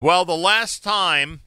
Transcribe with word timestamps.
Well, 0.00 0.24
the 0.24 0.36
last 0.36 0.84
time 0.84 1.40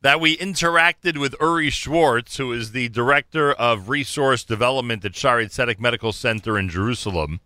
that 0.00 0.18
we 0.18 0.34
interacted 0.34 1.18
with 1.18 1.34
Uri 1.38 1.68
Schwartz, 1.68 2.38
who 2.38 2.52
is 2.52 2.72
the 2.72 2.88
director 2.88 3.52
of 3.52 3.90
resource 3.90 4.44
development 4.44 5.04
at 5.04 5.12
Shaare 5.12 5.44
Zedek 5.44 5.78
Medical 5.78 6.12
Center 6.12 6.58
in 6.58 6.70
Jerusalem, 6.70 7.40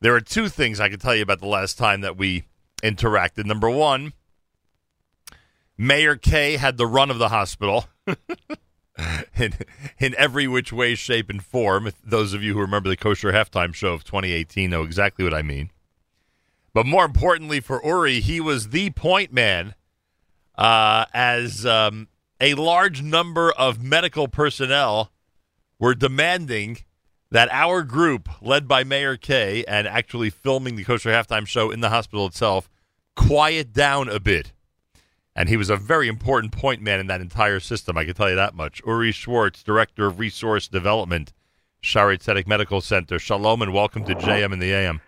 there 0.00 0.14
are 0.14 0.20
two 0.20 0.48
things 0.48 0.78
I 0.78 0.88
can 0.88 1.00
tell 1.00 1.16
you 1.16 1.22
about 1.22 1.40
the 1.40 1.48
last 1.48 1.76
time 1.76 2.02
that 2.02 2.16
we 2.16 2.44
interacted. 2.84 3.46
Number 3.46 3.68
one, 3.68 4.12
Mayor 5.76 6.14
K 6.14 6.56
had 6.56 6.76
the 6.76 6.86
run 6.86 7.10
of 7.10 7.18
the 7.18 7.30
hospital. 7.30 7.86
in, 9.36 9.54
in 9.98 10.14
every 10.16 10.46
which 10.46 10.72
way, 10.72 10.94
shape, 10.94 11.30
and 11.30 11.44
form. 11.44 11.90
Those 12.04 12.32
of 12.32 12.44
you 12.44 12.54
who 12.54 12.60
remember 12.60 12.88
the 12.88 12.96
Kosher 12.96 13.32
Halftime 13.32 13.74
Show 13.74 13.92
of 13.94 14.04
2018 14.04 14.70
know 14.70 14.82
exactly 14.82 15.24
what 15.24 15.34
I 15.34 15.42
mean. 15.42 15.70
But 16.74 16.86
more 16.86 17.04
importantly 17.04 17.60
for 17.60 17.80
Uri, 17.84 18.20
he 18.20 18.40
was 18.40 18.70
the 18.70 18.90
point 18.90 19.32
man 19.32 19.74
uh, 20.56 21.04
as 21.12 21.66
um, 21.66 22.08
a 22.40 22.54
large 22.54 23.02
number 23.02 23.52
of 23.52 23.82
medical 23.82 24.28
personnel 24.28 25.12
were 25.78 25.94
demanding 25.94 26.78
that 27.30 27.48
our 27.50 27.82
group, 27.82 28.28
led 28.42 28.68
by 28.68 28.84
Mayor 28.84 29.16
K, 29.16 29.64
and 29.66 29.86
actually 29.86 30.30
filming 30.30 30.76
the 30.76 30.84
Kosher 30.84 31.10
Halftime 31.10 31.46
Show 31.46 31.70
in 31.70 31.80
the 31.80 31.88
hospital 31.88 32.26
itself, 32.26 32.68
quiet 33.16 33.72
down 33.72 34.08
a 34.08 34.20
bit. 34.20 34.52
And 35.34 35.48
he 35.48 35.56
was 35.56 35.70
a 35.70 35.76
very 35.76 36.08
important 36.08 36.52
point 36.52 36.82
man 36.82 37.00
in 37.00 37.06
that 37.06 37.22
entire 37.22 37.58
system, 37.58 37.96
I 37.96 38.04
can 38.04 38.14
tell 38.14 38.28
you 38.28 38.36
that 38.36 38.54
much. 38.54 38.82
Uri 38.86 39.12
Schwartz, 39.12 39.62
Director 39.62 40.06
of 40.06 40.18
Resource 40.18 40.68
Development, 40.68 41.32
Shaare 41.82 42.18
Zedek 42.18 42.46
Medical 42.46 42.82
Center. 42.82 43.18
Shalom 43.18 43.62
and 43.62 43.72
welcome 43.72 44.04
to 44.04 44.14
JM 44.14 44.52
in 44.52 44.58
the 44.58 44.72
AM. 44.72 45.00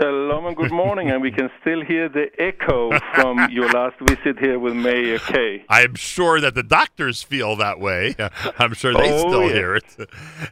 Shalom 0.00 0.46
and 0.46 0.56
good 0.56 0.72
morning, 0.72 1.10
and 1.10 1.22
we 1.22 1.30
can 1.30 1.50
still 1.60 1.84
hear 1.84 2.08
the 2.08 2.26
echo 2.38 2.98
from 3.14 3.48
your 3.52 3.68
last 3.70 3.94
visit 4.00 4.38
here 4.40 4.58
with 4.58 4.74
Mayor 4.74 5.18
K. 5.18 5.64
I'm 5.68 5.94
sure 5.94 6.40
that 6.40 6.54
the 6.54 6.64
doctors 6.64 7.22
feel 7.22 7.54
that 7.56 7.78
way. 7.78 8.16
I'm 8.58 8.74
sure 8.74 8.92
they 8.92 9.12
oh, 9.12 9.18
still 9.18 9.42
yeah. 9.42 9.52
hear 9.52 9.74
it. 9.76 9.96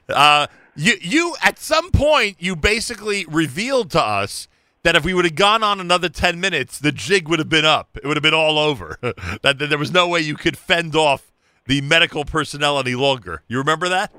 Uh, 0.08 0.46
you, 0.76 0.94
you, 1.00 1.34
at 1.42 1.58
some 1.58 1.90
point, 1.90 2.36
you 2.38 2.54
basically 2.54 3.26
revealed 3.26 3.90
to 3.92 4.00
us 4.00 4.46
that 4.84 4.94
if 4.94 5.04
we 5.04 5.12
would 5.12 5.24
have 5.24 5.34
gone 5.34 5.64
on 5.64 5.80
another 5.80 6.08
10 6.08 6.38
minutes, 6.38 6.78
the 6.78 6.92
jig 6.92 7.26
would 7.28 7.40
have 7.40 7.48
been 7.48 7.64
up. 7.64 7.96
It 7.96 8.06
would 8.06 8.16
have 8.16 8.22
been 8.22 8.34
all 8.34 8.58
over. 8.58 8.98
that, 9.02 9.58
that 9.58 9.58
there 9.58 9.78
was 9.78 9.92
no 9.92 10.06
way 10.06 10.20
you 10.20 10.36
could 10.36 10.56
fend 10.56 10.94
off 10.94 11.32
the 11.66 11.80
medical 11.80 12.24
personnel 12.24 12.78
any 12.78 12.94
longer. 12.94 13.42
You 13.48 13.58
remember 13.58 13.88
that? 13.88 14.12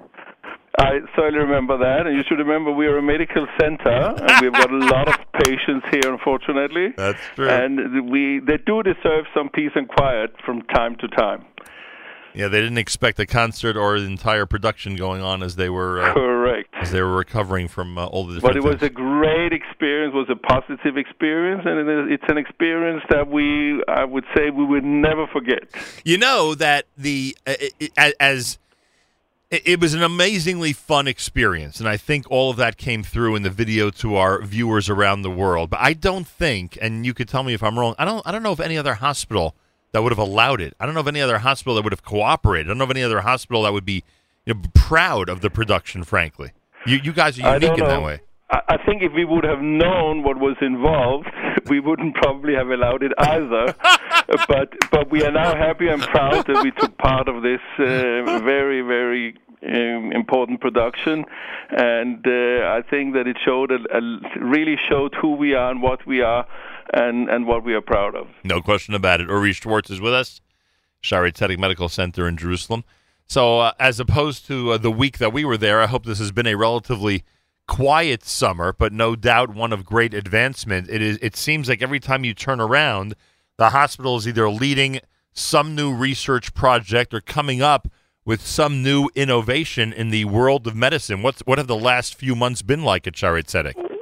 I 0.80 1.00
certainly 1.16 1.40
remember 1.40 1.78
that, 1.78 2.08
and 2.08 2.18
you 2.18 2.24
should 2.28 2.40
remember 2.40 2.72
we 2.72 2.88
are 2.88 2.98
a 2.98 3.02
medical 3.02 3.46
center, 3.62 4.16
and 4.18 4.42
we've 4.42 4.54
got 4.54 4.72
a 4.72 4.78
lot 4.94 5.08
of 5.08 5.18
patients 5.46 5.86
here, 5.92 6.12
unfortunately. 6.12 6.94
That's 6.98 7.20
true. 7.36 7.48
And 7.48 8.10
we 8.10 8.40
they 8.40 8.58
do 8.58 8.82
deserve 8.82 9.26
some 9.36 9.50
peace 9.50 9.72
and 9.76 9.88
quiet 9.88 10.36
from 10.44 10.64
time 10.64 10.96
to 10.98 11.08
time. 11.10 11.46
Yeah, 12.34 12.48
they 12.48 12.62
didn't 12.62 12.80
expect 12.80 13.20
a 13.20 13.28
concert 13.28 13.78
or 13.78 14.00
the 14.00 14.08
entire 14.08 14.48
production 14.48 14.96
going 14.96 15.22
on 15.22 15.44
as 15.44 15.56
they 15.56 15.70
were 15.70 16.02
uh, 16.02 16.14
correct 16.14 16.74
as 16.84 16.92
they 16.92 17.02
were 17.02 17.16
recovering 17.16 17.68
from 17.68 17.98
uh, 17.98 18.06
all 18.06 18.26
the. 18.26 18.40
But 18.40 18.58
it 18.58 18.64
things. 18.64 18.82
was 18.82 18.84
a 18.84 18.90
great 18.90 19.54
experience. 19.54 20.14
Was 20.14 20.30
a 20.30 20.36
positive 20.36 20.98
experience, 20.98 21.64
and 21.66 22.12
it's 22.12 22.24
an 22.28 22.38
experience 22.38 23.04
that 23.10 23.30
we, 23.30 23.84
I 23.88 24.04
would 24.04 24.26
say, 24.36 24.50
we 24.50 24.66
would 24.66 24.84
never 24.84 25.28
forget. 25.28 25.64
You 26.04 26.18
know 26.18 26.56
that 26.56 26.86
the 26.98 27.38
uh, 27.46 28.12
as 28.20 28.58
it 29.66 29.80
was 29.80 29.94
an 29.94 30.02
amazingly 30.02 30.74
fun 30.74 31.08
experience, 31.08 31.80
and 31.80 31.88
I 31.88 31.98
think 31.98 32.30
all 32.32 32.50
of 32.50 32.58
that 32.58 32.78
came 32.78 33.04
through 33.04 33.36
in 33.36 33.44
the 33.44 33.50
video 33.50 33.90
to 33.92 34.16
our 34.16 34.42
viewers 34.42 34.90
around 34.90 35.22
the 35.22 35.30
world. 35.30 35.70
But 35.70 35.80
I 35.82 35.94
don't 35.94 36.28
think, 36.28 36.78
and 36.82 37.06
you 37.06 37.14
could 37.14 37.30
tell 37.30 37.44
me 37.44 37.54
if 37.54 37.62
I'm 37.62 37.78
wrong. 37.78 37.96
I 37.98 38.06
don't. 38.06 38.26
I 38.26 38.32
don't 38.32 38.44
know 38.44 38.52
if 38.52 38.60
any 38.60 38.78
other 38.78 38.96
hospital 38.96 39.56
that 39.92 40.02
would 40.02 40.12
have 40.12 40.20
allowed 40.20 40.62
it. 40.62 40.74
I 40.80 40.86
don't 40.86 40.96
know 40.96 41.02
of 41.02 41.08
any 41.08 41.22
other 41.22 41.40
hospital 41.40 41.76
that 41.76 41.84
would 41.84 41.94
have 41.94 42.04
cooperated. 42.04 42.68
I 42.68 42.70
don't 42.70 42.80
know 42.80 42.86
of 42.86 42.92
any 42.92 43.04
other 43.04 43.22
hospital 43.22 43.64
that 43.64 43.74
would 43.74 43.86
be 43.86 44.04
you 44.46 44.54
know, 44.56 44.62
proud 44.74 45.30
of 45.30 45.42
the 45.42 45.50
production. 45.50 46.04
Frankly, 46.04 46.52
you 46.86 46.98
you 46.98 47.14
guys 47.14 47.40
are 47.40 47.54
unique 47.54 47.78
in 47.78 47.86
that 47.86 48.02
way. 48.02 48.22
I 48.68 48.78
think 48.86 49.02
if 49.02 49.14
we 49.14 49.26
would 49.26 49.44
have 49.44 49.62
known 49.62 50.24
what 50.24 50.38
was 50.38 50.56
involved, 50.62 51.28
we 51.70 51.80
wouldn't 51.80 52.16
probably 52.16 52.54
have 52.54 52.70
allowed 52.70 53.04
it 53.04 53.12
either. 53.18 53.76
but 54.48 54.74
but 54.92 55.10
we 55.12 55.24
are 55.24 55.32
now 55.32 55.56
happy 55.56 55.88
and 55.88 56.02
proud 56.02 56.46
that 56.48 56.64
we 56.64 56.72
took 56.72 56.98
part 56.98 57.28
of 57.28 57.42
this 57.42 57.62
uh, 57.80 58.40
very 58.44 58.82
very 58.82 59.36
um, 59.66 60.12
important 60.12 60.60
production, 60.62 61.26
and 61.70 62.26
uh, 62.28 62.68
I 62.68 62.82
think 62.90 63.14
that 63.14 63.28
it 63.28 63.38
showed 63.44 63.72
a, 63.72 63.80
a, 63.96 64.46
really 64.46 64.78
showed 64.90 65.16
who 65.16 65.36
we 65.36 65.54
are 65.54 65.72
and 65.72 65.82
what 65.82 66.06
we 66.06 66.22
are, 66.22 66.46
and 66.94 67.30
and 67.30 67.48
what 67.48 67.64
we 67.64 67.74
are 67.74 67.82
proud 67.82 68.16
of. 68.16 68.28
No 68.44 68.62
question 68.62 68.94
about 68.94 69.22
it. 69.22 69.30
Uri 69.30 69.54
Schwartz 69.54 69.90
is 69.90 70.02
with 70.02 70.14
us, 70.14 70.42
Shaare 71.02 71.32
Zedek 71.32 71.58
Medical 71.58 71.90
Center 71.90 72.28
in 72.28 72.38
Jerusalem. 72.38 72.84
So, 73.26 73.60
uh, 73.60 73.72
as 73.80 74.00
opposed 74.00 74.46
to 74.48 74.74
uh, 74.74 74.78
the 74.78 74.92
week 74.92 75.18
that 75.20 75.32
we 75.32 75.46
were 75.46 75.58
there, 75.58 75.82
I 75.82 75.88
hope 75.88 76.06
this 76.06 76.20
has 76.20 76.32
been 76.32 76.46
a 76.46 76.56
relatively 76.56 77.24
quiet 77.68 78.24
summer, 78.24 78.74
but 78.74 78.94
no 78.94 79.16
doubt 79.16 79.54
one 79.54 79.74
of 79.74 79.86
great 79.86 80.14
advancement. 80.14 80.90
It 80.90 81.02
is. 81.02 81.18
It 81.22 81.36
seems 81.36 81.70
like 81.70 81.82
every 81.82 82.00
time 82.00 82.24
you 82.24 82.34
turn 82.34 82.60
around, 82.60 83.16
the 83.58 83.70
hospital 83.70 84.18
is 84.18 84.28
either 84.28 84.50
leading 84.50 85.00
some 85.34 85.76
new 85.76 85.94
research 85.94 86.54
project 86.54 87.14
or 87.14 87.22
coming 87.22 87.62
up 87.62 87.88
with 88.26 88.46
some 88.46 88.82
new 88.82 89.10
innovation 89.16 89.92
in 89.92 90.10
the 90.10 90.26
world 90.26 90.68
of 90.68 90.76
medicine. 90.76 91.22
What's 91.22 91.42
what 91.42 91.58
have 91.58 91.68
the 91.68 91.76
last 91.76 92.16
few 92.16 92.36
months 92.36 92.62
been 92.62 92.84
like 92.84 93.08
at 93.08 93.14
Zedek? 93.14 93.93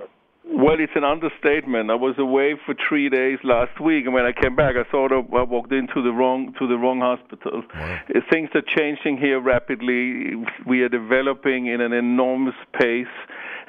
Well, 0.62 0.80
it's 0.80 0.94
an 0.96 1.04
understatement. 1.04 1.90
I 1.90 1.96
was 1.96 2.20
away 2.20 2.54
for 2.68 2.76
three 2.88 3.10
days 3.10 3.40
last 3.44 3.82
week, 3.82 4.06
and 4.06 4.14
when 4.14 4.26
I 4.26 4.32
came 4.32 4.56
back, 4.56 4.76
I 4.76 4.90
sort 4.92 5.12
of 5.12 5.26
I 5.34 5.42
walked 5.42 5.72
into 5.72 6.04
the 6.04 6.12
wrong 6.12 6.54
to 6.60 6.68
the 6.68 6.78
wrong 6.78 7.00
hospital. 7.00 7.64
Wow. 7.74 8.00
Things 8.30 8.50
are 8.54 8.62
changing 8.62 9.18
here 9.18 9.40
rapidly. 9.40 10.36
We 10.68 10.84
are 10.84 10.90
developing 10.90 11.66
in 11.66 11.82
an 11.82 11.94
enormous 11.94 12.54
pace. 12.74 13.08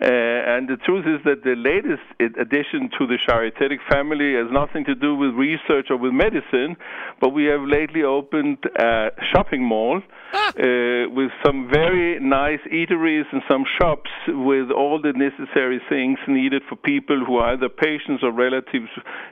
Uh, 0.02 0.08
and 0.10 0.68
the 0.68 0.76
truth 0.78 1.06
is 1.06 1.22
that 1.24 1.44
the 1.44 1.54
latest 1.54 2.02
addition 2.18 2.90
to 2.98 3.06
the 3.06 3.18
Shaare 3.22 3.52
family 3.88 4.34
has 4.34 4.50
nothing 4.50 4.84
to 4.86 4.96
do 4.96 5.14
with 5.14 5.30
research 5.34 5.90
or 5.90 5.96
with 5.96 6.12
medicine, 6.12 6.76
but 7.20 7.28
we 7.28 7.44
have 7.44 7.60
lately 7.60 8.02
opened 8.02 8.58
a 8.76 9.10
shopping 9.32 9.62
mall 9.62 10.02
ah. 10.32 10.48
uh, 10.48 11.08
with 11.08 11.30
some 11.46 11.68
very 11.70 12.18
nice 12.18 12.58
eateries 12.72 13.26
and 13.30 13.42
some 13.48 13.64
shops 13.78 14.10
with 14.26 14.72
all 14.72 15.00
the 15.00 15.12
necessary 15.12 15.80
things 15.88 16.18
needed 16.26 16.62
for 16.68 16.74
people 16.84 17.24
who 17.24 17.36
are 17.36 17.52
either 17.54 17.68
patients 17.68 18.22
or 18.22 18.32
relatives 18.32 18.88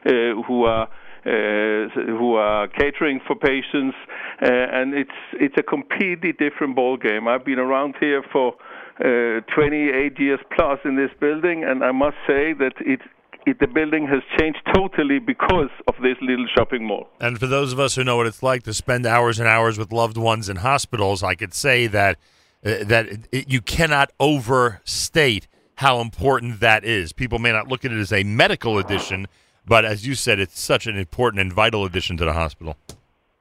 uh, 0.06 0.43
who 0.47 0.65
are 0.65 0.88
uh, 1.27 1.88
who 1.94 2.34
are 2.34 2.66
catering 2.69 3.21
for 3.27 3.37
patients, 3.37 3.94
uh, 4.43 4.49
and 4.49 4.94
it's 4.94 5.11
it's 5.34 5.55
a 5.59 5.62
completely 5.62 6.33
different 6.33 6.75
ball 6.75 6.97
game. 6.97 7.28
I've 7.28 7.44
been 7.44 7.59
around 7.59 7.94
here 8.00 8.22
for 8.33 8.55
uh, 9.00 9.41
28 9.55 10.19
years 10.19 10.41
plus 10.56 10.78
in 10.84 10.97
this 10.97 11.11
building, 11.21 11.62
and 11.65 11.84
I 11.84 11.93
must 11.93 12.16
say 12.27 12.55
that 12.55 12.72
it 12.81 13.00
it, 13.47 13.59
the 13.59 13.67
building 13.67 14.06
has 14.06 14.22
changed 14.38 14.61
totally 14.75 15.19
because 15.19 15.71
of 15.88 15.94
this 16.03 16.17
little 16.21 16.47
shopping 16.56 16.87
mall. 16.87 17.09
And 17.21 17.38
for 17.38 17.47
those 17.47 17.72
of 17.72 17.81
us 17.81 17.94
who 17.94 18.05
know 18.05 18.17
what 18.17 18.27
it's 18.27 18.43
like 18.43 18.62
to 18.65 18.75
spend 18.75 19.06
hours 19.06 19.38
and 19.38 19.49
hours 19.49 19.78
with 19.78 19.93
loved 19.93 20.17
ones 20.17 20.49
in 20.49 20.56
hospitals, 20.56 21.22
I 21.22 21.34
could 21.34 21.55
say 21.55 21.87
that 21.87 22.19
uh, 22.65 22.84
that 22.84 23.06
it, 23.32 23.49
you 23.49 23.61
cannot 23.61 24.11
overstate 24.21 25.49
how 25.80 26.02
important 26.02 26.60
that 26.60 26.84
is. 26.84 27.10
People 27.10 27.38
may 27.38 27.50
not 27.50 27.68
look 27.68 27.86
at 27.86 27.91
it 27.91 27.98
as 27.98 28.12
a 28.12 28.22
medical 28.22 28.76
addition, 28.76 29.26
but 29.64 29.82
as 29.82 30.06
you 30.06 30.14
said, 30.14 30.38
it's 30.38 30.60
such 30.60 30.86
an 30.86 30.94
important 30.94 31.41
and 31.41 31.50
vital 31.50 31.86
addition 31.86 32.18
to 32.18 32.24
the 32.26 32.34
hospital. 32.34 32.76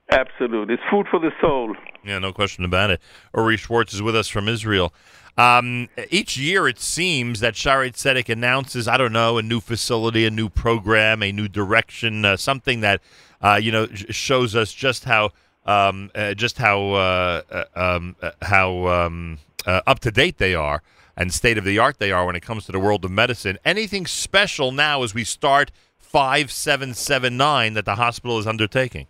Absolutely. 0.10 0.76
It's 0.76 0.84
food 0.90 1.06
for 1.12 1.20
the 1.20 1.32
soul. 1.42 1.76
Yeah, 2.06 2.18
no 2.20 2.32
question 2.32 2.64
about 2.64 2.92
it. 2.92 3.02
Uri 3.36 3.58
Schwartz 3.58 3.94
is 3.94 4.02
with 4.02 4.16
us 4.16 4.30
from 4.30 4.48
Israel. 4.48 4.94
Um, 5.38 5.90
each 6.10 6.38
year, 6.38 6.66
it 6.70 6.80
seems 6.80 7.42
that 7.42 7.56
Shaare 7.56 7.92
Zedek 7.92 8.30
announces, 8.30 8.88
I 8.88 8.96
don't 8.96 9.12
know, 9.12 9.38
a 9.38 9.44
new 9.44 9.60
facility, 9.60 10.26
a 10.26 10.32
new 10.32 10.48
program, 10.48 11.22
a 11.22 11.34
new 11.34 11.50
direction, 11.50 12.24
uh, 12.24 12.38
something 12.38 12.80
that 12.80 13.02
uh, 13.42 13.60
you 13.62 13.74
know 13.74 13.88
shows 14.10 14.56
us 14.56 14.72
just 14.72 15.04
how 15.04 15.32
um, 15.66 16.10
uh, 16.16 16.34
just 16.36 16.58
how 16.58 16.92
uh, 16.92 17.42
uh, 17.52 17.64
um, 17.76 18.16
uh, 18.22 18.32
how 18.42 18.88
um, 18.88 19.40
up 19.66 20.00
to 20.00 20.12
date 20.12 20.38
they 20.38 20.56
are 20.56 20.82
and 21.20 21.34
state 21.34 21.58
of 21.58 21.66
the 21.66 21.78
art 21.78 22.00
they 22.00 22.12
are 22.12 22.26
when 22.26 22.36
it 22.36 22.42
comes 22.42 22.66
to 22.66 22.72
the 22.72 22.80
world 22.80 23.04
of 23.06 23.12
medicine. 23.12 23.60
Anything 23.66 24.08
special 24.08 24.72
now 24.72 25.04
as 25.04 25.14
we 25.14 25.26
start 25.26 25.72
five 25.98 26.52
seven 26.52 26.94
seven 26.96 27.38
nine 27.38 27.74
that 27.74 27.86
the 27.86 27.96
hospital 27.96 28.40
is 28.40 28.48
undertaking? 28.48 29.06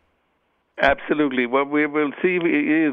Absolutely. 0.82 1.46
Well, 1.46 1.66
we 1.66 1.86
will 1.88 2.12
see. 2.22 2.40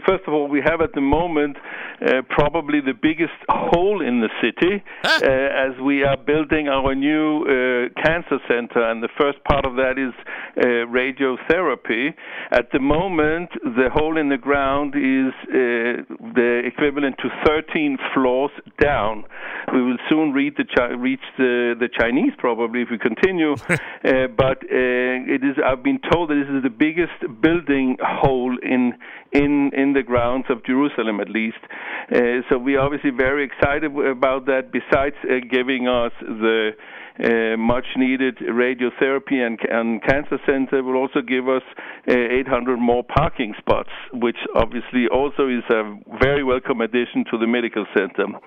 First 0.07 0.25
of 0.27 0.35
all, 0.35 0.49
we 0.49 0.61
have 0.65 0.81
at 0.81 0.93
the 0.95 1.01
moment 1.01 1.57
uh, 2.05 2.23
probably 2.29 2.81
the 2.81 2.95
biggest 3.01 3.33
hole 3.49 4.03
in 4.03 4.21
the 4.21 4.29
city 4.43 4.83
uh, 5.05 5.21
as 5.23 5.81
we 5.81 6.03
are 6.03 6.17
building 6.17 6.69
our 6.69 6.95
new 6.97 7.43
uh, 7.45 8.03
cancer 8.03 8.39
center, 8.49 8.83
and 8.83 9.03
the 9.03 9.09
first 9.19 9.39
part 9.45 9.65
of 9.65 9.77
that 9.77 9.99
is 9.99 10.13
uh, 10.57 10.85
radiotherapy. 10.91 12.13
At 12.51 12.73
the 12.73 12.81
moment, 12.81 13.51
the 13.63 13.89
hole 13.93 14.19
in 14.19 14.31
the 14.31 14.37
ground 14.37 14.95
is 14.97 15.33
uh, 15.49 16.03
the 16.35 16.56
equivalent 16.77 17.17
to 17.19 17.29
13 17.47 17.99
floors 18.15 18.51
down. 18.81 19.25
We 19.73 19.83
will 19.83 19.99
soon 20.09 20.33
reach 20.33 20.55
the, 20.57 20.65
Chi- 20.65 20.95
reach 20.95 21.21
the, 21.39 21.75
the 21.79 21.89
Chinese 21.89 22.33
probably 22.39 22.83
if 22.83 22.89
we 22.91 22.99
continue, 22.99 23.53
uh, 23.69 24.29
but 24.37 24.59
it 24.63 25.43
is. 25.43 25.57
I've 25.65 25.83
been 25.83 26.01
told 26.13 26.31
that 26.31 26.35
this 26.35 26.55
is 26.55 26.63
the 26.63 26.71
biggest 26.71 27.41
building 27.41 27.97
hole 28.01 28.57
in 28.63 28.95
in 29.37 29.71
in 29.75 29.93
the 29.93 30.03
grounds 30.03 30.47
of 30.49 30.65
Jerusalem, 30.65 31.21
at 31.21 31.29
least. 31.29 31.63
Uh, 32.11 32.43
so 32.49 32.59
we're 32.59 32.81
obviously 32.81 33.11
very 33.11 33.45
excited 33.45 33.93
about 33.97 34.47
that. 34.47 34.73
Besides 34.73 35.17
uh, 35.25 35.45
giving 35.51 35.89
us 35.89 36.13
the 36.21 36.73
uh, 37.19 37.57
much 37.57 37.87
needed 37.97 38.37
radiotherapy 38.37 39.41
and, 39.41 39.59
and 39.71 40.03
cancer 40.03 40.39
center 40.45 40.83
will 40.83 40.97
also 40.97 41.23
give 41.23 41.49
us 41.49 41.63
uh, 42.09 42.13
800 42.13 42.77
more 42.77 43.03
parking 43.03 43.55
spots, 43.59 43.89
which 44.13 44.37
obviously 44.55 45.07
also 45.11 45.49
is 45.49 45.65
a 45.71 45.97
very 46.21 46.45
welcome 46.45 46.81
addition 46.83 47.25
to 47.31 47.39
the 47.39 47.47
medical 47.47 47.87
center. 47.97 48.27
No 48.29 48.39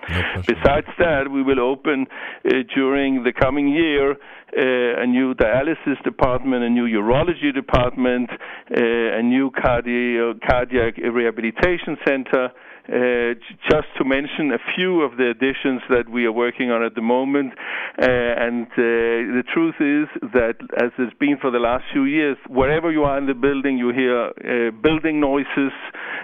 Besides 0.47 0.87
that, 0.99 1.31
we 1.31 1.41
will 1.41 1.59
open 1.59 2.05
uh, 2.45 2.49
during 2.75 3.23
the 3.23 3.33
coming 3.33 3.69
year 3.69 4.17
a 4.55 5.05
new 5.05 5.33
dialysis 5.33 6.01
department, 6.03 6.63
a 6.63 6.69
new 6.69 6.85
urology 6.85 7.53
department, 7.53 8.29
uh, 8.31 9.19
a 9.19 9.23
new 9.23 9.51
cardio- 9.51 10.39
cardiac 10.47 10.97
rehabilitation 10.97 11.97
center. 12.07 12.51
Uh, 12.89 13.35
just 13.69 13.85
to 13.99 14.03
mention 14.03 14.51
a 14.51 14.57
few 14.75 15.01
of 15.01 15.15
the 15.17 15.29
additions 15.29 15.79
that 15.89 16.09
we 16.09 16.25
are 16.25 16.31
working 16.31 16.71
on 16.71 16.83
at 16.83 16.95
the 16.95 17.01
moment. 17.01 17.53
Uh, 18.01 18.07
and 18.07 18.65
uh, 18.65 19.37
the 19.37 19.43
truth 19.53 19.75
is 19.79 20.07
that, 20.33 20.55
as 20.81 20.89
it's 20.97 21.13
been 21.19 21.37
for 21.39 21.51
the 21.51 21.59
last 21.59 21.83
few 21.93 22.05
years, 22.05 22.35
wherever 22.47 22.91
you 22.91 23.03
are 23.03 23.19
in 23.19 23.27
the 23.27 23.35
building, 23.35 23.77
you 23.77 23.89
hear 23.89 24.29
uh, 24.29 24.71
building 24.81 25.19
noises, 25.19 25.71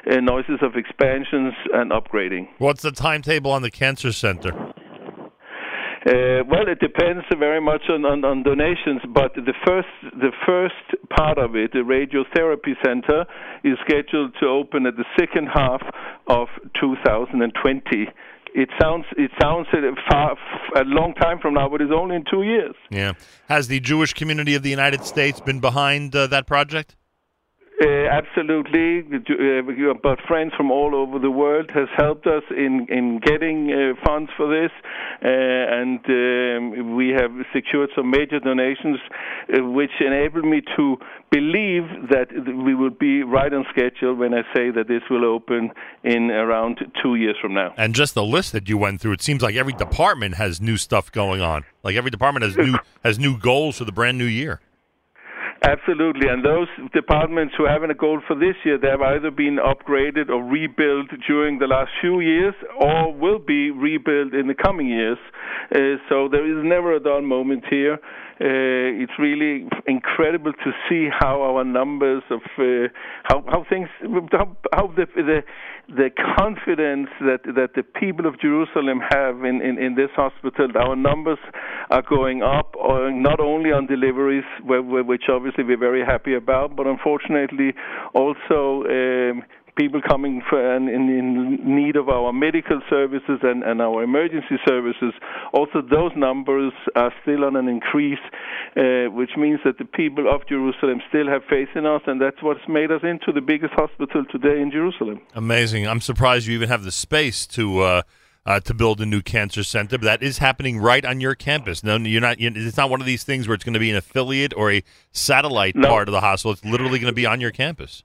uh, 0.09 0.15
noises 0.21 0.57
of 0.63 0.75
expansions 0.75 1.53
and 1.71 1.91
upgrading. 1.91 2.47
What's 2.57 2.81
the 2.81 2.91
timetable 2.91 3.51
on 3.51 3.61
the 3.61 3.69
cancer 3.69 4.11
center? 4.11 4.64
Uh, 6.05 6.45
well, 6.47 6.67
it 6.67 6.79
depends 6.79 7.25
very 7.39 7.59
much 7.59 7.81
on, 7.89 8.05
on, 8.05 8.23
on, 8.23 8.43
donations, 8.43 9.01
but 9.11 9.33
the 9.33 9.53
first 9.65 9.87
the 10.21 10.31
first 10.45 11.09
part 11.17 11.39
of 11.39 11.55
it, 11.55 11.71
the 11.73 11.79
radiotherapy 11.79 12.75
center, 12.85 13.25
is 13.63 13.75
scheduled 13.81 14.35
to 14.39 14.45
open 14.45 14.85
at 14.85 14.95
the 14.97 15.05
second 15.17 15.47
half 15.51 15.81
of 16.27 16.47
2020 16.79 18.07
it 18.55 18.69
sounds 18.81 19.05
it 19.17 19.31
sounds 19.41 19.67
a, 19.73 19.91
far, 20.09 20.37
a 20.77 20.83
long 20.85 21.13
time 21.15 21.39
from 21.39 21.55
now, 21.55 21.67
but 21.67 21.81
it's 21.81 21.91
only 21.93 22.15
in 22.15 22.23
two 22.31 22.43
years. 22.43 22.75
Yeah. 22.89 23.13
Has 23.49 23.67
the 23.67 23.79
Jewish 23.81 24.13
community 24.13 24.55
of 24.55 24.63
the 24.63 24.69
United 24.69 25.03
States 25.03 25.41
been 25.41 25.59
behind 25.59 26.15
uh, 26.15 26.27
that 26.27 26.47
project? 26.47 26.95
Uh, 27.81 28.07
absolutely, 28.09 28.99
uh, 28.99 29.93
but 30.01 30.17
friends 30.29 30.53
from 30.55 30.71
all 30.71 30.95
over 30.95 31.19
the 31.19 31.29
world 31.29 31.69
has 31.73 31.89
helped 31.97 32.25
us 32.25 32.43
in 32.49 32.87
in 32.89 33.19
getting 33.19 33.69
uh, 33.69 34.01
funds 34.05 34.31
for 34.37 34.47
this, 34.47 34.71
uh, 35.21 35.27
and 35.27 35.99
um, 36.07 36.95
we 36.95 37.09
have 37.09 37.31
secured 37.53 37.89
some 37.93 38.09
major 38.09 38.39
donations, 38.39 38.97
uh, 39.53 39.61
which 39.61 39.91
enable 39.99 40.41
me 40.43 40.61
to 40.77 40.95
believe 41.31 41.83
that 42.09 42.27
we 42.65 42.73
will 42.73 42.95
be 42.97 43.23
right 43.23 43.53
on 43.53 43.65
schedule 43.71 44.15
when 44.15 44.33
I 44.33 44.43
say 44.55 44.71
that 44.71 44.87
this 44.87 45.01
will 45.09 45.25
open 45.25 45.71
in 46.05 46.31
around 46.31 46.79
two 47.03 47.15
years 47.15 47.35
from 47.41 47.53
now. 47.53 47.73
And 47.75 47.93
just 47.93 48.13
the 48.13 48.23
list 48.23 48.53
that 48.53 48.69
you 48.69 48.77
went 48.77 49.01
through, 49.01 49.13
it 49.13 49.21
seems 49.21 49.41
like 49.41 49.55
every 49.55 49.73
department 49.73 50.35
has 50.35 50.61
new 50.61 50.77
stuff 50.77 51.11
going 51.11 51.41
on. 51.41 51.65
Like 51.83 51.97
every 51.97 52.11
department 52.11 52.45
has 52.45 52.55
new 52.55 52.77
has 53.03 53.19
new 53.19 53.37
goals 53.37 53.79
for 53.79 53.83
the 53.83 53.91
brand 53.91 54.17
new 54.17 54.23
year. 54.23 54.61
Absolutely, 55.67 56.27
and 56.27 56.45
those 56.45 56.67
departments 56.93 57.55
who 57.57 57.65
haven't 57.65 57.89
a 57.89 57.95
goal 57.95 58.21
for 58.27 58.35
this 58.35 58.55
year, 58.63 58.77
they 58.77 58.87
have 58.87 59.01
either 59.01 59.31
been 59.31 59.57
upgraded 59.57 60.29
or 60.29 60.43
rebuilt 60.43 61.07
during 61.27 61.57
the 61.57 61.65
last 61.65 61.89
few 62.01 62.19
years, 62.19 62.53
or 62.79 63.11
will 63.11 63.39
be 63.39 63.71
rebuilt 63.71 64.33
in 64.35 64.45
the 64.45 64.53
coming 64.53 64.87
years. 64.87 65.17
Uh, 65.73 65.97
so 66.07 66.29
there 66.29 66.45
is 66.45 66.63
never 66.63 66.95
a 66.95 66.99
dull 66.99 67.21
moment 67.21 67.63
here. 67.67 67.97
Uh, 68.37 68.99
it's 69.01 69.13
really 69.17 69.65
incredible 69.87 70.51
to 70.51 70.71
see 70.89 71.07
how 71.09 71.41
our 71.41 71.63
numbers 71.63 72.21
of 72.29 72.41
uh, 72.59 72.91
how 73.23 73.41
how 73.47 73.65
things 73.69 73.87
how, 74.33 74.57
how 74.73 74.87
the, 74.87 75.05
the 75.15 75.39
the 75.87 76.09
confidence 76.37 77.07
that 77.21 77.39
that 77.55 77.69
the 77.75 77.83
people 77.83 78.25
of 78.25 78.37
Jerusalem 78.41 78.99
have 79.09 79.45
in, 79.45 79.61
in, 79.61 79.79
in 79.79 79.95
this 79.95 80.09
hospital. 80.17 80.67
Our 80.75 80.97
numbers 80.97 81.37
are 81.89 82.01
going 82.01 82.43
up, 82.43 82.75
uh, 82.75 83.07
not 83.13 83.39
only 83.39 83.71
on 83.71 83.87
deliveries, 83.87 84.43
which 84.65 85.23
obviously 85.31 85.54
we're 85.63 85.77
very 85.77 86.03
happy 86.05 86.35
about, 86.35 86.75
but 86.75 86.87
unfortunately 86.87 87.73
also. 88.13 88.83
Um, 88.89 89.43
people 89.75 90.01
coming 90.01 90.41
for, 90.49 90.75
in, 90.75 90.87
in 90.87 91.75
need 91.75 91.95
of 91.95 92.09
our 92.09 92.31
medical 92.31 92.81
services 92.89 93.39
and, 93.43 93.63
and 93.63 93.81
our 93.81 94.03
emergency 94.03 94.55
services. 94.65 95.13
Also, 95.53 95.81
those 95.81 96.11
numbers 96.15 96.73
are 96.95 97.13
still 97.21 97.43
on 97.43 97.55
an 97.55 97.67
increase, 97.67 98.19
uh, 98.77 99.11
which 99.11 99.31
means 99.37 99.59
that 99.65 99.77
the 99.77 99.85
people 99.85 100.33
of 100.33 100.47
Jerusalem 100.47 101.01
still 101.09 101.27
have 101.27 101.41
faith 101.49 101.69
in 101.75 101.85
us, 101.85 102.01
and 102.07 102.21
that's 102.21 102.41
what's 102.41 102.67
made 102.67 102.91
us 102.91 103.01
into 103.03 103.31
the 103.33 103.41
biggest 103.41 103.73
hospital 103.73 104.23
today 104.31 104.61
in 104.61 104.71
Jerusalem. 104.71 105.21
Amazing. 105.33 105.87
I'm 105.87 106.01
surprised 106.01 106.47
you 106.47 106.53
even 106.53 106.69
have 106.69 106.83
the 106.83 106.91
space 106.91 107.45
to. 107.47 107.81
Uh 107.81 108.01
uh, 108.45 108.59
to 108.61 108.73
build 108.73 109.01
a 109.01 109.05
new 109.05 109.21
cancer 109.21 109.63
center. 109.63 109.97
But 109.97 110.05
that 110.05 110.23
is 110.23 110.37
happening 110.37 110.77
right 110.77 111.03
on 111.03 111.19
your 111.21 111.35
campus. 111.35 111.83
No, 111.83 111.97
you're 111.97 112.21
not. 112.21 112.37
It's 112.39 112.77
not 112.77 112.89
one 112.89 113.01
of 113.01 113.07
these 113.07 113.23
things 113.23 113.47
where 113.47 113.55
it's 113.55 113.63
going 113.63 113.73
to 113.73 113.79
be 113.79 113.89
an 113.89 113.97
affiliate 113.97 114.53
or 114.55 114.71
a 114.71 114.83
satellite 115.11 115.75
no. 115.75 115.87
part 115.87 116.07
of 116.07 116.13
the 116.13 116.21
hospital. 116.21 116.53
It's 116.53 116.65
literally 116.65 116.99
going 116.99 117.11
to 117.11 117.15
be 117.15 117.25
on 117.25 117.41
your 117.41 117.51
campus. 117.51 118.03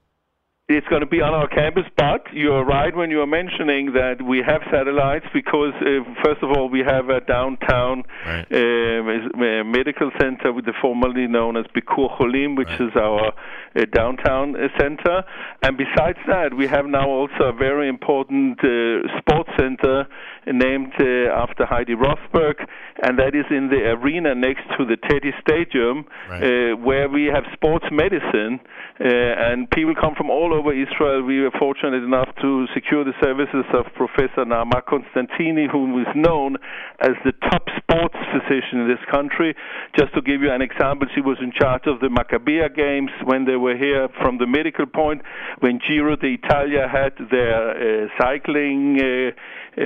It's 0.77 0.87
going 0.87 1.01
to 1.01 1.05
be 1.05 1.19
on 1.19 1.33
our 1.33 1.49
campus, 1.49 1.83
but 1.97 2.23
you're 2.31 2.63
right 2.63 2.95
when 2.95 3.11
you're 3.11 3.27
mentioning 3.27 3.91
that 3.91 4.21
we 4.21 4.41
have 4.45 4.61
satellites 4.71 5.25
because, 5.33 5.73
uh, 5.81 6.07
first 6.23 6.41
of 6.41 6.49
all, 6.51 6.69
we 6.69 6.79
have 6.79 7.09
a 7.09 7.19
downtown 7.19 8.03
right. 8.25 8.47
uh, 8.49 9.63
medical 9.65 10.11
center, 10.17 10.53
with 10.53 10.63
the 10.63 10.73
formerly 10.81 11.27
known 11.27 11.57
as 11.57 11.65
Bikur 11.75 12.17
Cholim, 12.17 12.55
which 12.57 12.69
right. 12.69 12.87
is 12.87 12.95
our 12.95 13.33
uh, 13.75 13.85
downtown 13.93 14.55
uh, 14.55 14.69
center. 14.79 15.23
And 15.61 15.77
besides 15.77 16.19
that, 16.27 16.53
we 16.55 16.67
have 16.67 16.85
now 16.85 17.09
also 17.09 17.51
a 17.51 17.53
very 17.53 17.89
important 17.89 18.59
uh, 18.63 19.07
sports 19.19 19.49
center 19.59 20.07
named 20.47 20.93
uh, 20.99 21.33
after 21.35 21.65
Heidi 21.65 21.95
Rothberg, 21.95 22.65
and 23.03 23.19
that 23.19 23.35
is 23.35 23.45
in 23.49 23.67
the 23.67 23.91
arena 23.91 24.35
next 24.35 24.63
to 24.77 24.85
the 24.85 24.95
Teddy 25.09 25.33
Stadium, 25.41 26.05
right. 26.29 26.73
where 26.79 27.09
we 27.09 27.25
have 27.25 27.43
sports 27.53 27.85
medicine, 27.91 28.59
and 28.99 29.69
people 29.71 29.95
come 29.99 30.15
from 30.15 30.29
all 30.29 30.53
over 30.53 30.60
over 30.61 30.73
Israel, 30.73 31.23
we 31.23 31.41
were 31.41 31.51
fortunate 31.57 32.03
enough 32.03 32.29
to 32.41 32.65
secure 32.73 33.03
the 33.03 33.13
services 33.21 33.65
of 33.73 33.85
Professor 33.95 34.43
Naama 34.45 34.81
Constantini, 34.83 35.69
who 35.71 35.99
is 36.01 36.07
known 36.15 36.57
as 36.99 37.11
the 37.23 37.33
top 37.49 37.67
sports 37.77 38.17
physician 38.33 38.81
in 38.81 38.87
this 38.87 39.03
country. 39.11 39.55
Just 39.97 40.13
to 40.15 40.21
give 40.21 40.41
you 40.41 40.51
an 40.51 40.61
example, 40.61 41.07
she 41.13 41.21
was 41.21 41.37
in 41.41 41.51
charge 41.51 41.83
of 41.85 41.99
the 41.99 42.07
Maccabiah 42.07 42.73
games 42.75 43.11
when 43.23 43.45
they 43.45 43.55
were 43.55 43.77
here 43.77 44.09
from 44.21 44.37
the 44.37 44.47
medical 44.47 44.85
point, 44.85 45.21
when 45.59 45.79
Giro 45.85 46.15
d'Italia 46.15 46.87
had 46.91 47.13
their 47.29 48.05
uh, 48.05 48.07
cycling 48.19 48.99
uh, 48.99 49.31
uh, 49.77 49.83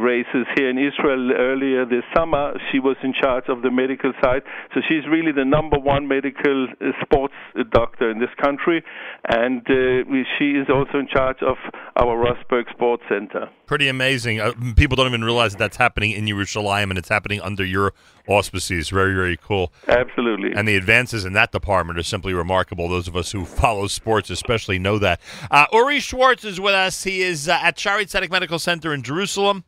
races 0.00 0.46
here 0.56 0.70
in 0.70 0.78
Israel 0.78 1.32
earlier 1.36 1.84
this 1.84 2.04
summer. 2.16 2.54
She 2.72 2.78
was 2.78 2.96
in 3.02 3.12
charge 3.12 3.44
of 3.48 3.60
the 3.62 3.70
medical 3.70 4.12
side, 4.22 4.42
so 4.72 4.80
she's 4.88 5.04
really 5.10 5.32
the 5.32 5.44
number 5.44 5.78
one 5.78 6.08
medical 6.08 6.68
uh, 6.80 6.92
sports 7.02 7.34
doctor 7.72 8.10
in 8.10 8.20
this 8.20 8.32
country, 8.40 8.82
and 9.28 9.60
uh, 9.68 10.24
she 10.38 10.52
is 10.56 10.68
also 10.72 10.98
in 10.98 11.08
charge 11.12 11.39
of 11.42 11.56
our 11.96 12.16
Rothberg 12.16 12.70
Sports 12.70 13.02
Center. 13.08 13.48
Pretty 13.66 13.88
amazing. 13.88 14.40
Uh, 14.40 14.52
people 14.76 14.96
don't 14.96 15.06
even 15.06 15.24
realize 15.24 15.52
that 15.52 15.58
that's 15.58 15.76
happening 15.76 16.12
in 16.12 16.24
Yerushalayim, 16.24 16.90
and 16.90 16.98
it's 16.98 17.08
happening 17.08 17.40
under 17.40 17.64
your 17.64 17.92
auspices. 18.26 18.90
Very, 18.90 19.14
very 19.14 19.36
cool. 19.36 19.72
Absolutely. 19.88 20.52
And 20.52 20.66
the 20.66 20.76
advances 20.76 21.24
in 21.24 21.32
that 21.34 21.52
department 21.52 21.98
are 21.98 22.02
simply 22.02 22.34
remarkable. 22.34 22.88
Those 22.88 23.08
of 23.08 23.16
us 23.16 23.30
who 23.30 23.44
follow 23.60 23.86
sports 23.86 24.30
especially 24.30 24.78
know 24.78 24.98
that. 24.98 25.20
Uh, 25.50 25.66
Uri 25.72 26.00
Schwartz 26.00 26.44
is 26.44 26.60
with 26.60 26.74
us. 26.74 27.04
He 27.04 27.22
is 27.22 27.48
uh, 27.48 27.58
at 27.62 27.76
Shaare 27.76 28.02
Zedek 28.02 28.30
Medical 28.30 28.58
Center 28.58 28.92
in 28.92 29.02
Jerusalem. 29.02 29.64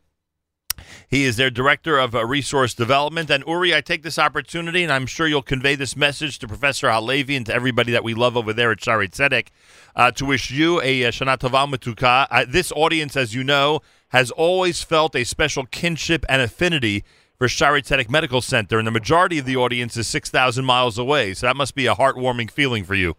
He 1.07 1.23
is 1.23 1.37
their 1.37 1.49
director 1.49 1.97
of 1.97 2.15
uh, 2.15 2.25
resource 2.25 2.73
development. 2.73 3.29
And 3.29 3.43
Uri, 3.47 3.75
I 3.75 3.81
take 3.81 4.03
this 4.03 4.19
opportunity, 4.19 4.83
and 4.83 4.91
I'm 4.91 5.05
sure 5.05 5.27
you'll 5.27 5.41
convey 5.41 5.75
this 5.75 5.95
message 5.95 6.39
to 6.39 6.47
Professor 6.47 6.87
Halevy 6.87 7.37
and 7.37 7.45
to 7.45 7.53
everybody 7.53 7.91
that 7.91 8.03
we 8.03 8.13
love 8.13 8.35
over 8.35 8.53
there 8.53 8.71
at 8.71 8.79
Shaare 8.79 9.09
Zedek, 9.09 9.47
uh, 9.95 10.11
to 10.11 10.25
wish 10.25 10.51
you 10.51 10.81
a 10.81 11.05
uh, 11.05 11.11
Shana 11.11 11.37
Tova 11.37 11.71
Matuka. 11.71 12.27
Uh, 12.29 12.45
this 12.47 12.71
audience, 12.71 13.15
as 13.15 13.33
you 13.33 13.43
know, 13.43 13.81
has 14.09 14.31
always 14.31 14.83
felt 14.83 15.15
a 15.15 15.23
special 15.23 15.65
kinship 15.65 16.25
and 16.29 16.41
affinity 16.41 17.03
for 17.37 17.47
Shaare 17.47 17.81
Zedek 17.81 18.09
Medical 18.09 18.41
Center, 18.41 18.77
and 18.77 18.87
the 18.87 18.91
majority 18.91 19.39
of 19.39 19.45
the 19.45 19.57
audience 19.57 19.97
is 19.97 20.07
6,000 20.07 20.63
miles 20.63 20.97
away. 20.97 21.33
So 21.33 21.47
that 21.47 21.55
must 21.55 21.75
be 21.75 21.87
a 21.87 21.95
heartwarming 21.95 22.49
feeling 22.49 22.83
for 22.83 22.95
you. 22.95 23.15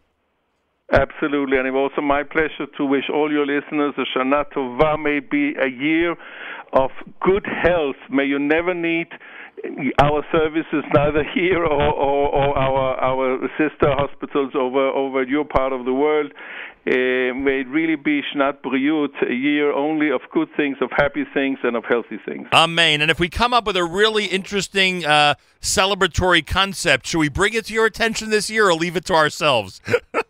Absolutely, 0.93 1.57
and 1.57 1.67
it 1.67 1.71
was 1.71 1.91
also 1.91 2.03
my 2.03 2.23
pleasure 2.23 2.67
to 2.77 2.85
wish 2.85 3.05
all 3.13 3.33
your 3.33 3.47
listeners 3.47 3.95
a 3.97 4.05
Shana 4.17 4.45
Tova. 4.53 5.01
May 5.03 5.21
be 5.21 5.55
a 5.59 5.69
year 5.69 6.15
of 6.75 6.91
good 7.21 7.47
health. 7.47 7.97
May 8.11 8.25
you 8.25 8.39
never 8.39 8.75
need 8.75 9.09
our 10.03 10.25
services 10.31 10.85
neither 10.93 11.25
here 11.35 11.65
or, 11.65 11.93
or, 11.93 12.29
or, 12.29 12.59
our 12.59 13.01
our 13.01 13.49
sister 13.57 13.95
hospitals 13.97 14.53
over 14.55 14.89
over 14.89 15.23
your 15.23 15.45
part 15.45 15.73
of 15.73 15.85
the 15.87 15.93
world. 15.93 16.33
Uh, 16.87 17.33
may 17.33 17.61
it 17.61 17.69
really 17.69 17.97
be 17.97 18.21
Shnat 18.21 18.61
Briut, 18.61 19.15
a 19.27 19.33
year 19.33 19.73
only 19.73 20.11
of 20.11 20.21
good 20.35 20.49
things, 20.55 20.77
of 20.83 20.91
happy 20.95 21.25
things, 21.33 21.59
and 21.63 21.77
of 21.77 21.85
healthy 21.89 22.19
things. 22.27 22.47
Amen. 22.53 23.01
And 23.01 23.11
if 23.11 23.19
we 23.19 23.31
come 23.31 23.55
up 23.55 23.67
with 23.67 23.79
a 23.79 23.85
really 23.85 24.27
interesting 24.27 25.03
uh, 25.03 25.37
celebratory 25.63 26.47
concept, 26.47 27.07
should 27.07 27.21
we 27.21 27.31
bring 27.31 27.55
it 27.55 27.65
to 27.67 27.73
your 27.73 27.87
attention 27.87 28.29
this 28.29 28.51
year 28.51 28.69
or 28.69 28.75
leave 28.75 28.97
it 28.97 29.07
to 29.07 29.15
ourselves? 29.15 29.81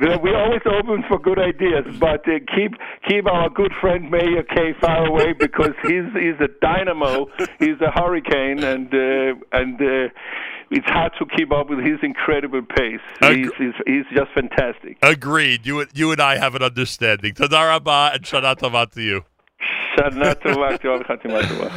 We're 0.00 0.36
always 0.36 0.62
open 0.64 1.04
for 1.08 1.18
good 1.18 1.38
ideas, 1.38 1.84
but 1.98 2.26
uh, 2.26 2.38
keep 2.54 2.72
keep 3.06 3.26
our 3.26 3.50
good 3.50 3.72
friend 3.80 4.10
Mayor 4.10 4.42
K 4.42 4.72
far 4.80 5.06
away 5.06 5.32
because 5.38 5.74
he's 5.82 6.04
he's 6.14 6.40
a 6.40 6.48
dynamo, 6.62 7.26
he's 7.58 7.80
a 7.80 7.90
hurricane, 7.90 8.64
and 8.64 8.86
uh, 8.94 9.34
and 9.52 9.74
uh, 9.80 10.08
it's 10.70 10.86
hard 10.86 11.12
to 11.18 11.26
keep 11.36 11.52
up 11.52 11.68
with 11.68 11.80
his 11.80 11.98
incredible 12.02 12.62
pace. 12.62 13.00
He's, 13.20 13.50
he's, 13.58 13.74
he's 13.86 14.04
just 14.14 14.30
fantastic. 14.32 14.98
Agreed. 15.02 15.66
You 15.66 15.84
you 15.92 16.12
and 16.12 16.20
I 16.20 16.38
have 16.38 16.54
an 16.54 16.62
understanding. 16.62 17.34
Toda 17.34 17.56
raba 17.56 18.14
and 18.14 18.24
Shana 18.24 18.56
Tova 18.56 18.90
to 18.92 19.02
you. 19.02 19.24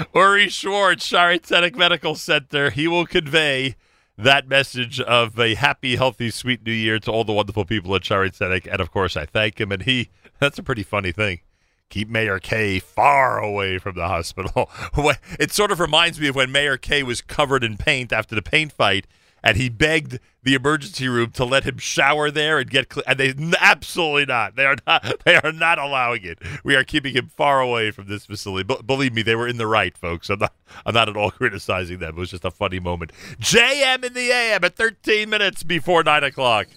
Uri 0.15 0.47
Schwartz, 0.47 1.09
Shaare 1.09 1.75
Medical 1.75 2.15
Center. 2.15 2.69
He 2.69 2.87
will 2.87 3.05
convey 3.05 3.75
that 4.17 4.47
message 4.47 4.99
of 5.01 5.39
a 5.39 5.55
happy, 5.55 5.95
healthy, 5.95 6.29
sweet 6.29 6.65
new 6.65 6.71
year 6.71 6.99
to 6.99 7.11
all 7.11 7.23
the 7.23 7.33
wonderful 7.33 7.65
people 7.65 7.95
at 7.95 8.03
Shaare 8.03 8.31
Zedek. 8.31 8.67
And 8.71 8.81
of 8.81 8.91
course, 8.91 9.17
I 9.17 9.25
thank 9.25 9.59
him. 9.59 9.71
And 9.71 9.83
he, 9.83 10.09
that's 10.39 10.59
a 10.59 10.63
pretty 10.63 10.83
funny 10.83 11.11
thing. 11.11 11.41
Keep 11.89 12.09
Mayor 12.09 12.39
Kay 12.39 12.79
far 12.79 13.39
away 13.39 13.77
from 13.77 13.95
the 13.95 14.07
hospital. 14.07 14.69
it 15.39 15.51
sort 15.51 15.71
of 15.71 15.79
reminds 15.79 16.19
me 16.19 16.27
of 16.27 16.35
when 16.35 16.51
Mayor 16.51 16.77
Kay 16.77 17.03
was 17.03 17.21
covered 17.21 17.63
in 17.63 17.77
paint 17.77 18.11
after 18.11 18.35
the 18.35 18.41
paint 18.41 18.71
fight 18.71 19.05
and 19.43 19.57
he 19.57 19.69
begged 19.69 20.19
the 20.43 20.53
emergency 20.53 21.07
room 21.07 21.31
to 21.31 21.45
let 21.45 21.63
him 21.63 21.77
shower 21.77 22.31
there 22.31 22.59
and 22.59 22.69
get 22.69 22.89
clean. 22.89 23.03
And 23.07 23.19
they 23.19 23.33
absolutely 23.59 24.25
not. 24.25 24.55
They 24.55 24.65
are 24.65 24.75
not. 24.87 25.03
They 25.25 25.35
are 25.35 25.51
not 25.51 25.79
allowing 25.79 26.23
it. 26.23 26.39
We 26.63 26.75
are 26.75 26.83
keeping 26.83 27.15
him 27.15 27.29
far 27.35 27.61
away 27.61 27.91
from 27.91 28.07
this 28.07 28.25
facility. 28.25 28.63
B- 28.63 28.81
believe 28.85 29.13
me, 29.13 29.21
they 29.21 29.35
were 29.35 29.47
in 29.47 29.57
the 29.57 29.67
right, 29.67 29.97
folks. 29.97 30.29
I'm 30.29 30.39
not. 30.39 30.53
I'm 30.85 30.93
not 30.93 31.09
at 31.09 31.15
all 31.15 31.31
criticizing 31.31 31.99
them. 31.99 32.15
It 32.17 32.19
was 32.19 32.31
just 32.31 32.45
a 32.45 32.51
funny 32.51 32.79
moment. 32.79 33.11
JM 33.39 34.03
in 34.03 34.13
the 34.13 34.31
AM 34.31 34.63
at 34.63 34.75
13 34.75 35.29
minutes 35.29 35.63
before 35.63 36.03
nine 36.03 36.23
o'clock. 36.23 36.67